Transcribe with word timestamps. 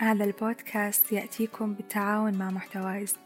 هذا 0.00 0.24
البودكاست 0.24 1.12
يأتيكم 1.12 1.74
بالتعاون 1.74 2.34
مع 2.34 2.50
محتوايز 2.50 3.16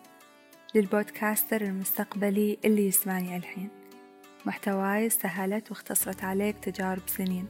للبودكاستر 0.75 1.63
المستقبلي 1.63 2.59
اللي 2.65 2.87
يسمعني 2.87 3.37
الحين. 3.37 3.69
محتوايز 4.47 5.13
سهلت 5.13 5.71
واختصرت 5.71 6.25
عليك 6.25 6.57
تجارب 6.59 7.03
سنين. 7.07 7.47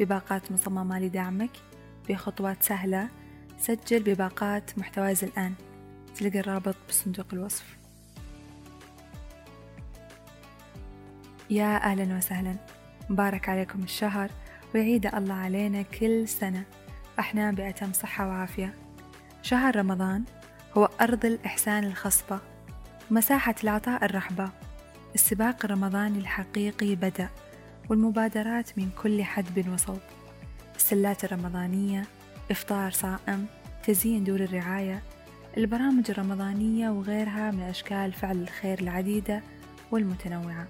بباقات 0.00 0.52
مصممة 0.52 0.98
لدعمك 0.98 1.50
بخطوات 2.08 2.62
سهلة 2.62 3.08
سجل 3.58 4.02
بباقات 4.02 4.78
محتوايز 4.78 5.24
الآن. 5.24 5.54
تلقى 6.16 6.38
الرابط 6.38 6.76
بصندوق 6.88 7.26
الوصف. 7.32 7.76
يا 11.50 11.76
أهلا 11.76 12.16
وسهلا. 12.16 12.56
مبارك 13.10 13.48
عليكم 13.48 13.82
الشهر 13.82 14.30
ويعيد 14.74 15.06
الله 15.06 15.34
علينا 15.34 15.82
كل 15.82 16.28
سنة. 16.28 16.64
أحنا 17.18 17.50
بأتم 17.50 17.92
صحة 17.92 18.28
وعافية. 18.28 18.74
شهر 19.42 19.76
رمضان 19.76 20.24
هو 20.76 20.88
أرض 21.00 21.24
الإحسان 21.24 21.84
الخصبة 21.84 22.40
ومساحة 23.10 23.54
العطاء 23.64 24.04
الرحبة. 24.04 24.50
السباق 25.14 25.64
الرمضاني 25.64 26.18
الحقيقي 26.18 26.94
بدأ 26.94 27.28
والمبادرات 27.88 28.78
من 28.78 28.90
كل 29.02 29.24
حدب 29.24 29.72
وصوب. 29.72 30.00
السلات 30.76 31.24
الرمضانية 31.24 32.04
إفطار 32.50 32.90
صائم 32.90 33.46
تزيين 33.86 34.24
دور 34.24 34.40
الرعاية. 34.40 35.02
البرامج 35.56 36.10
الرمضانية 36.10 36.90
وغيرها 36.90 37.50
من 37.50 37.62
أشكال 37.62 38.12
فعل 38.12 38.36
الخير 38.42 38.80
العديدة 38.80 39.42
والمتنوعة. 39.90 40.66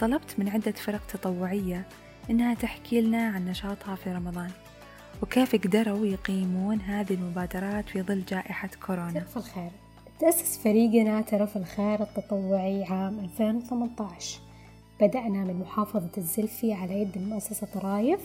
طلبت 0.00 0.34
من 0.38 0.48
عدة 0.48 0.72
فرق 0.72 1.06
تطوعية 1.06 1.88
إنها 2.30 2.54
تحكي 2.54 3.00
لنا 3.00 3.28
عن 3.28 3.44
نشاطها 3.44 3.94
في 3.94 4.12
رمضان. 4.12 4.50
وكيف 5.24 5.54
قدروا 5.56 6.06
يقيمون 6.06 6.80
هذه 6.80 7.14
المبادرات 7.14 7.88
في 7.88 8.02
ظل 8.02 8.24
جائحة 8.24 8.68
كورونا؟ 8.86 9.12
ترف 9.12 9.36
الخير. 9.36 9.70
تأسس 10.20 10.58
فريقنا 10.58 11.20
ترف 11.20 11.56
الخير 11.56 12.02
التطوعي 12.02 12.84
عام 12.84 13.18
2018 13.18 14.40
بدأنا 15.00 15.44
من 15.44 15.60
محافظة 15.60 16.10
الزلفي 16.18 16.72
على 16.72 17.00
يد 17.00 17.16
المؤسسة 17.16 17.66
طرايف 17.74 18.20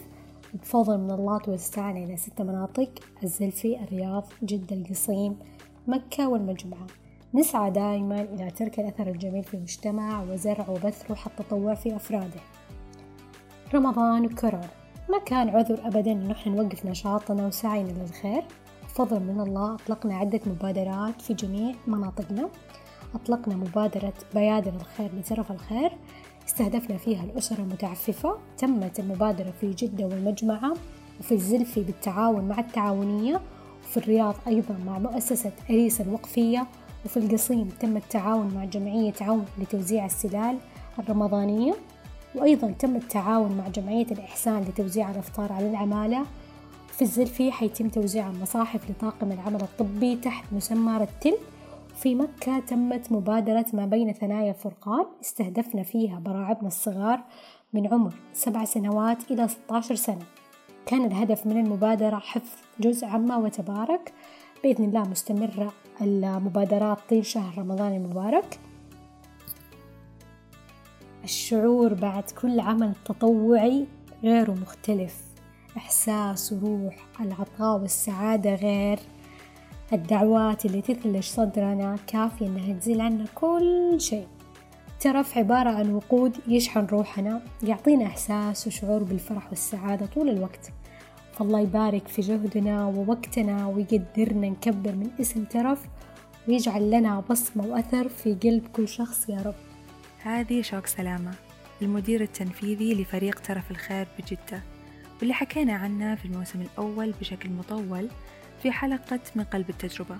وبفضل 0.54 0.98
من 0.98 1.12
الله 1.12 1.40
توسعنا 1.40 2.04
إلى 2.04 2.18
ست 2.18 2.42
مناطق 2.42 2.90
الزلفي 3.23 3.80
الرياض 3.84 4.26
جدة 4.44 4.76
القصيم 4.76 5.40
مكة 5.88 6.30
والمجمعة 6.30 6.88
نسعى 7.34 7.72
دائما 7.72 8.22
إلى 8.22 8.52
ترك 8.52 8.80
الأثر 8.80 9.08
الجميل 9.08 9.44
في 9.44 9.54
المجتمع 9.54 10.23
وزرع 10.23 10.70
وبث 10.70 11.10
روح 11.10 11.28
التطوع 11.28 11.73
في 11.73 11.95
أفراده. 11.95 12.42
رمضان 13.73 14.26
وكورونا. 14.26 14.79
ما 15.10 15.18
كان 15.18 15.50
عذر 15.50 15.88
أبدا 15.88 16.12
إنه 16.12 16.32
إحنا 16.32 16.56
نوقف 16.56 16.86
نشاطنا 16.86 17.48
وسعينا 17.48 17.92
للخير. 17.92 18.44
بفضل 18.84 19.20
من 19.20 19.42
الله 19.42 19.76
أطلقنا 19.76 20.16
عدة 20.18 20.40
مبادرات 20.46 21.22
في 21.22 21.34
جميع 21.34 21.76
مناطقنا. 21.88 22.50
أطلقنا 23.16 23.56
مبادرة 23.56 24.14
بيادر 24.34 24.74
الخير 24.74 25.10
لترف 25.16 25.52
الخير. 25.52 25.92
استهدفنا 26.48 26.98
فيها 26.98 27.24
الأسر 27.24 27.60
المتعففة. 27.60 28.38
تمت 28.58 29.00
المبادرة 29.00 29.54
في 29.62 29.72
جدة 29.72 30.06
والمجمعة 30.06 30.74
وفي 31.20 31.32
الزلفي 31.32 31.84
بالتعاون 31.84 32.48
مع 32.48 32.60
التعاونية. 32.60 33.42
وفي 33.84 33.98
الرياض 33.98 34.36
أيضا 34.48 34.76
مع 34.86 35.00
مؤسسة 35.00 35.52
أريس 35.70 36.02
الوقفية. 36.02 36.68
وفي 37.06 37.18
القصيم 37.18 37.70
تم 37.80 37.98
التعاون 37.98 38.54
مع 38.56 38.66
جمعية 38.66 39.14
عون 39.22 39.46
لتوزيع 39.58 40.06
السلال 40.06 40.58
الرمضانية. 41.00 41.73
وأيضا 42.36 42.72
تم 42.72 42.96
التعاون 42.96 43.58
مع 43.58 43.68
جمعية 43.68 44.06
الإحسان 44.12 44.62
لتوزيع 44.62 45.12
الأفطار 45.12 45.54
على 45.54 45.70
العمالة. 45.70 46.26
في 46.88 47.02
الزلفي 47.02 47.52
حيتم 47.52 47.90
توزيع 47.90 48.30
المصاحف 48.30 48.90
لطاقم 48.90 49.32
العمل 49.32 49.62
الطبي 49.62 50.16
تحت 50.16 50.54
مسمى 50.54 50.98
رتل. 50.98 51.38
في 51.96 52.16
مكة 52.16 52.60
تمت 52.60 53.12
مبادرة 53.12 53.66
ما 53.74 53.86
بين 53.86 54.14
ثنايا 54.14 54.52
الفرقان 54.52 55.06
استهدفنا 55.22 55.84
فيها 55.84 56.20
براعبنا 56.20 56.68
الصغار 56.68 57.20
من 57.73 57.88
عمر 57.88 58.14
سبع 58.34 58.66
سنوات 58.66 59.32
إلى 59.32 59.48
16 59.48 59.95
سنة. 59.95 60.26
كان 60.86 61.06
الهدف 61.06 61.48
من 61.48 61.58
المبادرة 61.58 62.18
حفظ 62.18 62.58
جزء 62.80 63.08
عما 63.08 63.38
وتبارك. 63.38 64.14
بإذن 64.64 64.86
الله 64.86 65.02
مستمرة 65.02 65.73
المبادرات 66.02 66.98
طيل 67.10 67.26
شهر 67.26 67.58
رمضان 67.58 67.95
المبارك. 67.95 68.60
الشعور 71.24 71.94
بعد 71.94 72.24
كل 72.24 72.60
عمل 72.60 72.94
تطوعي 73.06 73.86
غير 74.24 74.52
مختلف. 74.52 75.16
إحساس 75.78 76.54
وروح 76.54 76.96
العطاء 77.22 77.82
والسعادة 77.82 78.56
غير. 78.56 79.00
الدعوات 79.94 80.66
اللي 80.66 80.82
تثلج 80.82 81.24
صدرنا 81.24 81.96
كافية 82.08 82.48
إنها 82.48 82.74
تزيل 82.74 83.02
عنا 83.02 83.26
كل 83.36 83.96
شيء. 83.98 84.28
ترف 85.00 85.38
عبارة 85.38 85.70
عن 85.70 85.94
وقود 85.94 86.38
يشحن 86.48 86.86
روحنا 86.86 87.42
يعطينا 87.64 88.06
إحساس 88.06 88.68
وشعور 88.68 89.04
بالفرح 89.04 89.50
والسعادة 89.50 90.06
طول 90.06 90.30
الوقت. 90.30 90.72
فالله 91.34 91.60
يبارك 91.60 92.08
في 92.08 92.22
جهدنا 92.22 92.86
ووقتنا 92.86 93.68
ويقدرنا 93.68 94.50
نكبر 94.50 94.96
من 94.96 95.10
اسم 95.22 95.44
ترف 95.44 95.86
ويجعل 96.48 96.92
لنا 96.92 97.20
بصمة 97.20 97.68
وأثر 97.68 98.10
في 98.10 98.34
قلب 98.34 98.68
كل 98.68 98.88
شخص 98.88 99.30
يا 99.30 99.42
رب. 99.42 99.69
هذه 100.24 100.62
شوق 100.62 100.86
سلامة 100.86 101.34
المدير 101.82 102.22
التنفيذي 102.22 103.02
لفريق 103.02 103.40
ترف 103.40 103.72
الخير 103.72 104.08
بجدة 104.20 104.64
واللي 105.20 105.34
حكينا 105.34 105.74
عنه 105.74 106.16
في 106.16 106.26
الموسم 106.26 106.62
الأول 106.62 107.12
بشكل 107.12 107.50
مطول 107.50 108.10
في 108.64 108.72
حلقة 108.72 109.20
من 109.36 109.44
قلب 109.44 109.70
التجربة. 109.70 110.18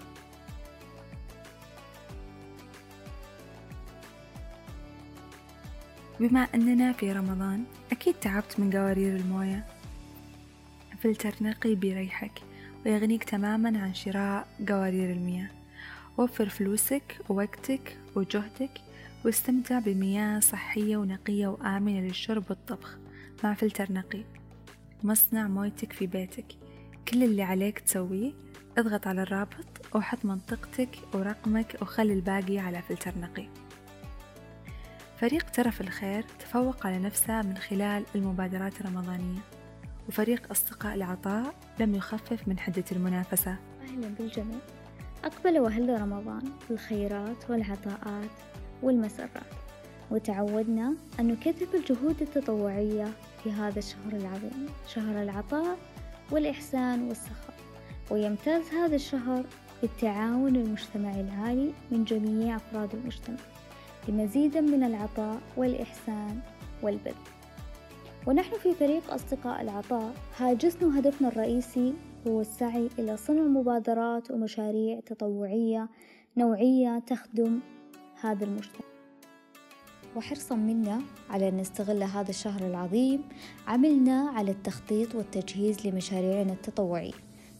بما 6.20 6.48
أننا 6.56 6.94
في 6.94 7.12
رمضان 7.12 7.64
أكيد 7.92 8.16
تعبت 8.22 8.60
من 8.60 8.72
قوارير 8.72 9.16
الموية. 9.16 9.66
فلتر 11.04 11.34
نقي 11.42 11.76
بيريحك 11.76 12.42
ويغنيك 12.86 13.24
تماما 13.24 13.80
عن 13.80 13.94
شراء 13.94 14.48
قوارير 14.70 15.12
المياه. 15.12 15.50
وفر 16.18 16.50
فلوسك 16.50 17.18
ووقتك 17.30 17.98
وجهدك 18.16 18.72
واستمتع 19.26 19.80
بمياه 19.80 20.40
صحية 20.40 20.98
ونقية 20.98 21.48
وآمنة 21.48 22.00
للشرب 22.00 22.44
والطبخ 22.50 22.98
مع 23.44 23.54
فلتر 23.54 23.92
نقي. 23.92 24.24
مصنع 25.04 25.48
مويتك 25.48 25.94
في 25.94 26.08
بيتك. 26.08 26.46
كل 27.08 27.24
اللي 27.24 27.44
عليك 27.44 27.80
تسويه 27.80 28.32
اضغط 28.78 29.08
على 29.08 29.22
الرابط 29.22 29.96
وحط 29.96 30.26
منطقتك 30.26 30.90
ورقمك 31.14 31.78
وخلي 31.82 32.14
الباقي 32.14 32.60
على 32.60 32.82
فلتر 32.82 33.14
نقي. 33.18 33.48
فريق 35.18 35.50
ترف 35.50 35.82
الخير 35.82 36.26
تفوق 36.40 36.88
على 36.88 37.00
نفسه 37.00 37.42
من 37.42 37.58
خلال 37.58 38.06
المبادرات 38.16 38.82
الرمضانية. 38.82 39.40
وفريق 40.08 40.52
أصدقاء 40.52 40.96
العطاء 40.96 41.56
لم 41.80 41.96
يخفف 41.96 42.48
من 42.48 42.60
حدة 42.60 42.86
المنافسة. 42.92 43.56
أهلا 43.82 44.08
بالجميع. 44.08 44.60
أقبل 45.24 45.60
وهل 45.60 46.02
رمضان 46.02 46.44
بالخيرات 46.70 47.50
والعطاءات. 47.50 48.30
والمسرات 48.84 49.54
وتعودنا 50.12 50.94
أن 51.20 51.28
نكثف 51.28 51.76
الجهود 51.76 52.22
التطوعية 52.22 53.08
في 53.44 53.52
هذا 53.52 53.80
الشهر 53.80 54.14
العظيم 54.14 54.68
شهر 54.88 55.22
العطاء 55.24 55.78
والإحسان 56.32 57.08
والسخاء. 57.08 57.56
ويمتاز 58.12 58.70
هذا 58.70 58.96
الشهر 58.96 59.44
بالتعاون 59.82 60.56
المجتمعي 60.56 61.22
العالي 61.22 61.72
من 61.92 62.04
جميع 62.04 62.56
أفراد 62.56 62.96
المجتمع 62.96 63.38
لمزيد 64.08 64.58
من 64.58 64.84
العطاء 64.84 65.42
والإحسان 65.58 66.40
والبذل. 66.84 67.14
ونحن 68.28 68.58
في 68.58 68.74
فريق 68.74 69.14
أصدقاء 69.14 69.62
العطاء 69.62 70.14
هاجسنا 70.38 70.88
وهدفنا 70.88 71.28
الرئيسي 71.28 71.94
هو 72.28 72.42
السعي 72.42 72.90
إلى 73.00 73.18
صنع 73.18 73.42
مبادرات 73.42 74.32
ومشاريع 74.32 75.00
تطوعية 75.00 75.90
نوعية 76.38 77.00
تخدم 77.00 77.60
هذا 78.22 78.46
المجتمع. 78.46 78.86
وحرصا 80.16 80.56
منا 80.56 81.02
على 81.30 81.50
أن 81.50 81.58
نستغل 81.58 82.04
هذا 82.04 82.30
الشهر 82.30 82.62
العظيم 82.68 83.22
عملنا 83.68 84.30
على 84.36 84.52
التخطيط 84.52 85.16
والتجهيز 85.16 85.88
لمشاريعنا 85.88 86.54
التطوعية. 86.54 87.14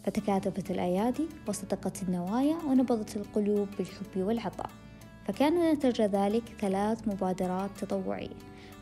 فتكاتفت 0.04 0.72
الأيادي 0.72 1.28
وصدقت 1.48 2.04
النوايا 2.04 2.58
ونبضت 2.68 3.18
القلوب 3.18 3.68
بالحب 3.78 4.18
والعطاء. 4.18 4.70
فكان 5.26 5.72
نتج 5.72 6.02
ذلك 6.02 6.44
ثلاث 6.60 7.08
مبادرات 7.08 7.70
تطوعية 7.80 8.36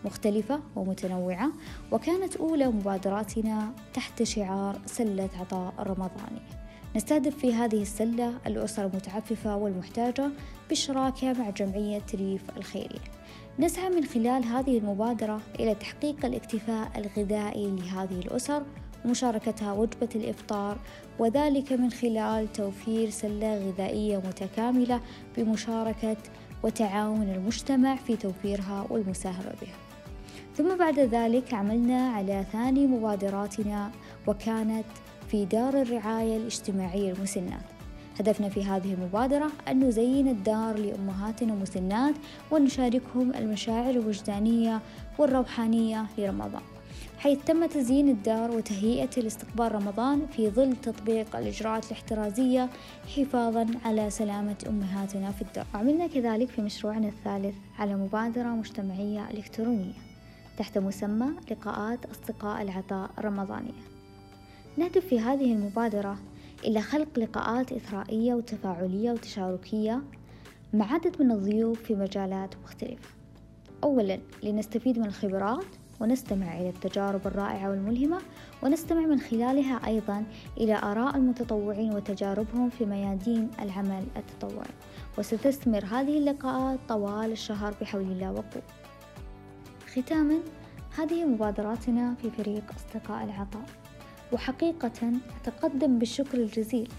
مختلفة 0.06 0.59
ومتنوعة 0.75 1.51
وكانت 1.91 2.35
أولى 2.35 2.68
مبادراتنا 2.68 3.74
تحت 3.94 4.24
شعار 4.24 4.81
سلة 4.85 5.29
عطاء 5.39 5.74
رمضانية. 5.79 6.66
نستهدف 6.95 7.38
في 7.38 7.54
هذه 7.54 7.81
السلة 7.81 8.34
الأسر 8.48 8.86
المتعففة 8.86 9.56
والمحتاجة 9.56 10.30
بالشراكة 10.69 11.34
مع 11.34 11.50
جمعية 11.50 12.06
ريف 12.13 12.42
الخيرية 12.57 13.18
نسعى 13.60 13.89
من 13.89 14.06
خلال 14.06 14.44
هذه 14.44 14.78
المبادرة 14.78 15.42
إلى 15.60 15.75
تحقيق 15.75 16.25
الاكتفاء 16.25 16.92
الغذائي 16.98 17.72
لهذه 17.72 18.19
الأسر 18.19 18.63
ومشاركتها 19.06 19.74
وجبة 19.74 20.10
الإفطار 20.16 20.78
وذلك 21.19 21.74
من 21.74 21.92
خلال 21.92 22.54
توفير 22.54 23.10
سلة 23.10 23.57
غذائية 23.57 24.18
متكاملة 24.18 25.01
بمشاركة 25.38 26.18
وتعاون 26.63 27.30
المجتمع 27.30 27.95
في 27.95 28.16
توفيرها 28.16 28.88
والمساهمة 28.89 29.54
بها. 29.62 29.78
ثم 30.56 30.78
بعد 30.78 31.00
ذلك 31.00 31.54
عملنا 31.54 32.10
على 32.10 32.45
ثاني 32.51 32.88
مبادراتنا 32.88 33.92
وكانت 34.28 34.86
في 35.31 35.45
دار 35.45 35.81
الرعاية 35.81 36.38
الاجتماعية 36.38 37.12
المسنات. 37.13 37.77
هدفنا 38.19 38.50
في 38.50 38.63
هذه 38.63 38.94
المبادرة 38.94 39.51
أن 39.68 39.79
نزين 39.79 40.27
الدار 40.27 40.77
لأمهاتنا 40.77 41.53
المسنات 41.53 42.15
ونشاركهم 42.51 43.33
المشاعر 43.35 43.89
الوجدانية 43.89 44.81
والروحانية 45.18 46.06
لرمضان 46.18 46.62
حيث 47.19 47.39
تم 47.45 47.65
تزيين 47.65 48.09
الدار 48.09 48.51
وتهيئة 48.51 49.09
لاستقبال 49.21 49.75
رمضان 49.75 50.25
في 50.35 50.50
ظل 50.50 50.75
تطبيق 50.75 51.35
الإجراءات 51.35 51.85
الاحترازية 51.85 52.69
حفاظا 53.18 53.68
على 53.85 54.09
سلامة 54.09 54.56
أمهاتنا 54.68 55.31
في 55.31 55.41
الدار. 55.41 55.65
وعملنا 55.74 56.07
كذلك 56.07 56.50
في 56.50 56.62
مشروعنا 56.62 57.07
الثالث 57.07 57.56
على 57.79 57.95
مبادرة 57.95 58.47
مجتمعية 58.47 59.29
إلكترونية 59.31 59.94
تحت 60.57 60.77
مسمى 60.77 61.27
لقاءات 61.51 62.00
أصدقاء 62.06 62.62
العطاء 62.62 63.09
الرمضانية 63.18 63.96
نهدف 64.77 65.06
في 65.06 65.19
هذه 65.19 65.53
المبادرة 65.53 66.18
إلى 66.63 66.81
خلق 66.81 67.19
لقاءات 67.19 67.71
إثرائية 67.71 68.33
وتفاعلية 68.33 69.12
وتشاركية 69.12 70.01
مع 70.74 70.94
عدد 70.94 71.21
من 71.21 71.31
الضيوف 71.31 71.83
في 71.83 71.95
مجالات 71.95 72.56
مختلفة. 72.63 73.09
أولا 73.83 74.19
لنستفيد 74.44 75.00
من 75.00 75.06
الخبرات 75.06 75.65
ونستمع 76.00 76.59
إلى 76.59 76.69
التجارب 76.69 77.27
الرائعة 77.27 77.69
والملهمة 77.69 78.18
ونستمع 78.63 79.01
من 79.01 79.19
خلالها 79.19 79.88
أيضا 79.88 80.24
إلى 80.57 80.75
آراء 80.83 81.18
المتطوعين 81.18 81.94
وتجاربهم 81.94 82.69
في 82.69 82.85
ميادين 82.85 83.50
العمل 83.62 84.03
التطوعي. 84.18 84.69
وستستمر 85.18 85.85
هذه 85.85 86.18
اللقاءات 86.18 86.79
طوال 86.89 87.31
الشهر 87.31 87.74
بحول 87.81 88.01
الله 88.01 88.31
وقوة. 88.31 88.63
ختاما 89.88 90.39
هذه 90.97 91.25
مبادراتنا 91.25 92.15
في 92.21 92.31
فريق 92.31 92.63
أصدقاء 92.75 93.24
العطاء. 93.24 93.65
وحقيقة 94.33 95.12
أتقدم 95.41 96.00
بالشكر 96.00 96.38
الجزيل 96.38 96.89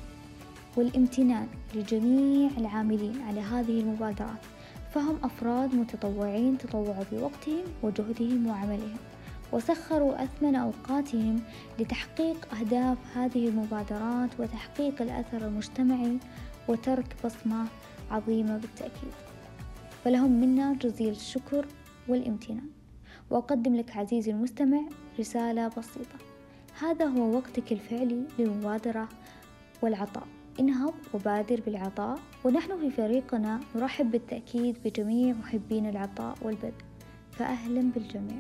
والامتنان 0.77 1.49
لجميع 1.75 2.51
العاملين 2.59 3.23
على 3.23 3.41
هذه 3.41 3.81
المبادرات 3.81 4.41
فهم 4.95 5.19
أفراد 5.25 5.75
متطوعين 5.75 6.59
تطوعوا 6.59 7.05
بوقتهم 7.13 7.65
وجهدهم 7.83 8.47
وعملهم 8.47 8.97
وسخروا 9.53 10.25
أثمن 10.25 10.57
أوقاتهم 10.57 11.41
لتحقيق 11.79 12.55
أهداف 12.55 12.99
هذه 13.15 13.49
المبادرات 13.49 14.31
وتحقيق 14.41 15.03
الأثر 15.03 15.47
المجتمعي 15.47 16.19
وترك 16.69 17.17
بصمة 17.25 17.67
عظيمة 18.11 18.59
بالتأكيد. 18.59 19.13
فلهم 20.05 20.41
منا 20.41 20.75
جزيل 20.75 21.11
الشكر 21.11 21.67
والامتنان. 22.09 22.69
وأقدم 23.31 23.77
لك 23.77 23.97
عزيزي 23.97 24.31
المستمع 24.31 24.81
رسالة 25.21 25.69
بسيطة. 25.69 26.19
هذا 26.83 27.05
هو 27.05 27.37
وقتك 27.37 27.73
الفعلي 27.73 28.23
للمبادرة 28.39 29.09
والعطاء. 29.83 30.27
انهض 30.61 30.95
وبادر 31.15 31.61
بالعطاء 31.61 32.19
ونحن 32.45 32.81
في 32.81 32.91
فريقنا 32.91 33.61
نرحب 33.77 34.11
بالتأكيد 34.11 34.77
بجميع 34.85 35.35
محبين 35.35 35.89
العطاء 35.89 36.37
والبذل 36.43 36.73
فأهلا 37.33 37.81
بالجميع. 37.81 38.39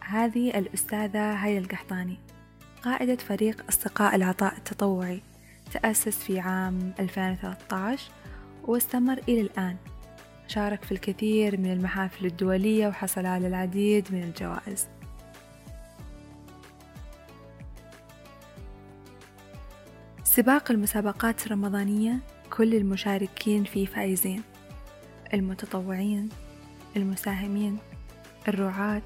هذه 0.00 0.58
الأستاذة 0.58 1.32
هيا 1.32 1.58
القحطاني 1.58 2.18
قائدة 2.82 3.16
فريق 3.16 3.64
أصدقاء 3.68 4.16
العطاء 4.16 4.56
التطوعي 4.56 5.22
تأسس 5.72 6.18
في 6.18 6.40
عام 6.40 6.92
2013 7.00 8.10
واستمر 8.64 9.20
إلى 9.28 9.40
الآن. 9.40 9.76
شارك 10.46 10.84
في 10.84 10.92
الكثير 10.92 11.60
من 11.60 11.72
المحافل 11.72 12.26
الدولية 12.26 12.88
وحصل 12.88 13.26
على 13.26 13.46
العديد 13.46 14.08
من 14.12 14.22
الجوائز. 14.22 14.88
سباق 20.36 20.70
المسابقات 20.70 21.46
الرمضانية 21.46 22.18
كل 22.50 22.74
المشاركين 22.74 23.64
فيه 23.64 23.86
فائزين. 23.86 24.42
المتطوعين 25.34 26.28
المساهمين 26.96 27.78
الرعاة 28.48 29.02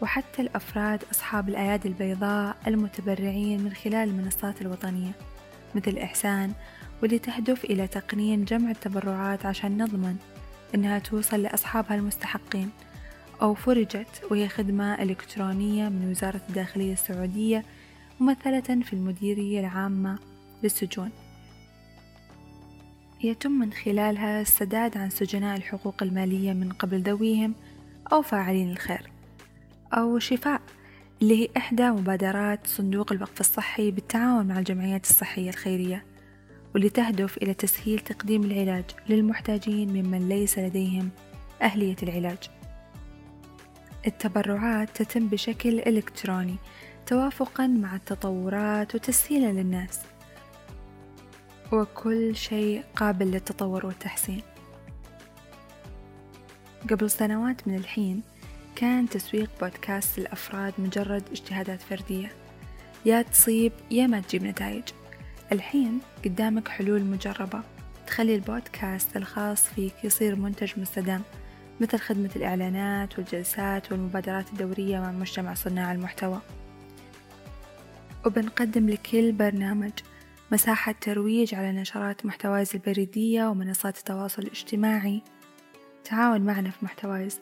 وحتى 0.00 0.42
الأفراد 0.42 1.04
أصحاب 1.10 1.48
الأيادي 1.48 1.88
البيضاء 1.88 2.56
المتبرعين 2.66 3.62
من 3.62 3.72
خلال 3.72 4.08
المنصات 4.08 4.62
الوطنية 4.62 5.10
مثل 5.74 5.98
إحسان 5.98 6.52
واللي 7.02 7.18
تهدف 7.18 7.64
إلى 7.64 7.86
تقنين 7.86 8.44
جمع 8.44 8.70
التبرعات 8.70 9.46
عشان 9.46 9.82
نضمن 9.82 10.16
إنها 10.74 10.98
توصل 10.98 11.42
لأصحابها 11.42 11.94
المستحقين 11.94 12.70
أو 13.42 13.54
فرجت 13.54 14.22
وهي 14.30 14.48
خدمة 14.48 15.02
إلكترونية 15.02 15.88
من 15.88 16.10
وزارة 16.10 16.40
الداخلية 16.48 16.92
السعودية 16.92 17.64
ممثلة 18.20 18.60
في 18.60 18.92
المديرية 18.92 19.60
العامة 19.60 20.18
للسجون. 20.62 21.10
يتم 23.24 23.50
من 23.50 23.72
خلالها 23.72 24.40
السداد 24.40 24.98
عن 24.98 25.10
سجناء 25.10 25.56
الحقوق 25.56 26.02
المالية 26.02 26.52
من 26.52 26.72
قبل 26.72 27.02
ذويهم 27.02 27.54
أو 28.12 28.22
فاعلين 28.22 28.70
الخير 28.70 29.10
أو 29.92 30.18
شفاء 30.18 30.60
اللي 31.22 31.42
هي 31.42 31.48
إحدى 31.56 31.90
مبادرات 31.90 32.66
صندوق 32.66 33.12
الوقف 33.12 33.40
الصحي 33.40 33.90
بالتعاون 33.90 34.46
مع 34.46 34.58
الجمعيات 34.58 35.04
الصحية 35.04 35.50
الخيرية 35.50 36.04
واللي 36.74 36.88
تهدف 36.88 37.36
إلى 37.36 37.54
تسهيل 37.54 37.98
تقديم 37.98 38.44
العلاج 38.44 38.84
للمحتاجين 39.08 39.88
ممن 39.88 40.28
ليس 40.28 40.58
لديهم 40.58 41.10
أهلية 41.62 41.96
العلاج. 42.02 42.38
التبرعات 44.06 45.02
تتم 45.02 45.26
بشكل 45.26 45.78
إلكتروني 45.78 46.56
توافقا 47.06 47.66
مع 47.66 47.96
التطورات 47.96 48.94
وتسهيلا 48.94 49.52
للناس. 49.52 50.00
وكل 51.72 52.36
شيء 52.36 52.84
قابل 52.96 53.26
للتطور 53.26 53.86
والتحسين. 53.86 54.42
قبل 56.90 57.10
سنوات 57.10 57.68
من 57.68 57.74
الحين 57.74 58.22
كان 58.76 59.08
تسويق 59.08 59.50
بودكاست 59.60 60.18
الأفراد 60.18 60.74
مجرد 60.78 61.22
اجتهادات 61.30 61.82
فردية. 61.82 62.32
يا 63.06 63.22
تصيب 63.22 63.72
يا 63.90 64.06
ما 64.06 64.20
تجيب 64.20 64.44
نتائج. 64.44 64.82
الحين 65.52 66.00
قدامك 66.24 66.68
حلول 66.68 67.04
مجربة. 67.04 67.62
تخلي 68.06 68.34
البودكاست 68.34 69.16
الخاص 69.16 69.64
فيك 69.64 69.94
يصير 70.04 70.36
منتج 70.36 70.80
مستدام 70.80 71.22
مثل 71.80 71.98
خدمة 71.98 72.30
الإعلانات 72.36 73.18
والجلسات 73.18 73.92
والمبادرات 73.92 74.48
الدورية 74.52 75.00
مع 75.00 75.12
مجتمع 75.12 75.54
صناع 75.54 75.92
المحتوى. 75.92 76.40
وبنقدم 78.26 78.88
لكل 78.88 79.32
برنامج 79.32 79.92
مساحة 80.52 80.94
ترويج 81.00 81.54
على 81.54 81.72
نشرات 81.72 82.26
محتوايز 82.26 82.74
البريدية 82.74 83.46
ومنصات 83.46 83.98
التواصل 83.98 84.42
الاجتماعي. 84.42 85.22
تعاون 86.04 86.40
معنا 86.40 86.70
في 86.70 86.84
محتوايز 86.84 87.40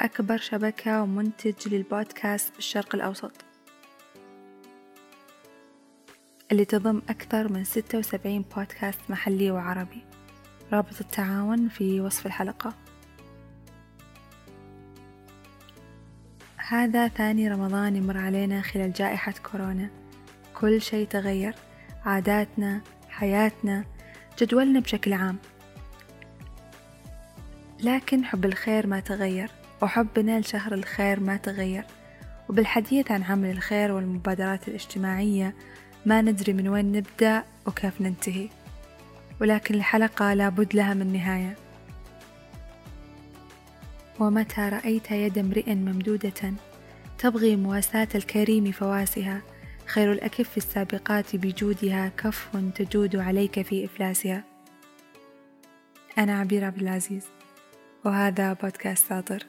أكبر 0.00 0.36
شبكة 0.36 1.02
ومنتج 1.02 1.68
للبودكاست 1.68 2.54
بالشرق 2.54 2.94
الأوسط. 2.94 3.32
اللي 6.52 6.64
تضم 6.64 7.02
أكثر 7.08 7.52
من 7.52 7.64
76 7.64 8.44
بودكاست 8.56 9.00
محلي 9.08 9.50
وعربي. 9.50 10.04
رابط 10.72 11.00
التعاون 11.00 11.68
في 11.68 12.00
وصف 12.00 12.26
الحلقة. 12.26 12.74
هذا 16.56 17.08
ثاني 17.08 17.48
رمضان 17.48 17.96
يمر 17.96 18.16
علينا 18.18 18.62
خلال 18.62 18.92
جائحة 18.92 19.34
كورونا. 19.50 19.90
كل 20.54 20.82
شيء 20.82 21.06
تغير. 21.06 21.54
عاداتنا 22.04 22.80
حياتنا 23.08 23.84
جدولنا 24.40 24.80
بشكل 24.80 25.12
عام. 25.12 25.38
لكن 27.80 28.24
حب 28.24 28.44
الخير 28.44 28.86
ما 28.86 29.00
تغير 29.00 29.50
وحبنا 29.82 30.40
لشهر 30.40 30.74
الخير 30.74 31.20
ما 31.20 31.36
تغير. 31.36 31.84
وبالحديث 32.48 33.10
عن 33.10 33.22
عمل 33.22 33.50
الخير 33.50 33.92
والمبادرات 33.92 34.68
الاجتماعية 34.68 35.54
ما 36.06 36.22
ندري 36.22 36.52
من 36.52 36.68
وين 36.68 36.92
نبدأ 36.92 37.44
وكيف 37.66 38.00
ننتهي. 38.00 38.48
ولكن 39.40 39.74
الحلقة 39.74 40.34
لابد 40.34 40.74
لها 40.74 40.94
من 40.94 41.12
نهاية. 41.12 41.56
ومتى 44.20 44.60
رأيت 44.60 45.10
يد 45.10 45.38
امرئ 45.38 45.74
ممدودة 45.74 46.54
تبغي 47.18 47.56
مواساة 47.56 48.08
الكريم 48.14 48.72
فواسها؟ 48.72 49.42
خير 49.86 50.12
الأكف 50.12 50.56
السابقات 50.56 51.36
بجودها. 51.36 52.08
كف 52.08 52.48
تجود 52.74 53.16
عليك 53.16 53.62
في 53.62 53.84
إفلاسها. 53.84 54.44
أنا 56.18 56.38
عبير 56.38 56.64
عبد 56.64 56.82
العزيز 56.82 57.24
وهذا 58.04 58.52
بودكاست 58.52 59.06
ساطر. 59.06 59.46